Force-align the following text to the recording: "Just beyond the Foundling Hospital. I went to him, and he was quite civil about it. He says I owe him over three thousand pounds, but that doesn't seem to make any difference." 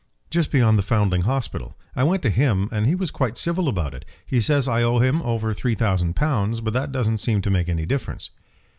"Just 0.31 0.51
beyond 0.51 0.79
the 0.79 0.89
Foundling 0.89 1.25
Hospital. 1.25 1.77
I 1.95 2.03
went 2.03 2.23
to 2.23 2.31
him, 2.31 2.69
and 2.71 2.87
he 2.87 2.95
was 2.95 3.11
quite 3.11 3.37
civil 3.37 3.69
about 3.69 3.93
it. 3.93 4.03
He 4.25 4.41
says 4.41 4.67
I 4.67 4.81
owe 4.81 4.97
him 4.97 5.21
over 5.21 5.53
three 5.53 5.75
thousand 5.75 6.15
pounds, 6.15 6.59
but 6.59 6.73
that 6.73 6.91
doesn't 6.91 7.19
seem 7.19 7.39
to 7.43 7.51
make 7.51 7.69
any 7.69 7.85
difference." 7.85 8.31